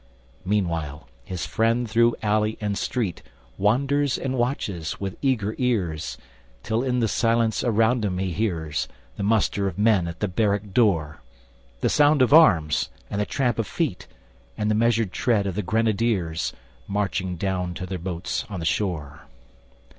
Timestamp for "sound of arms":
11.89-12.89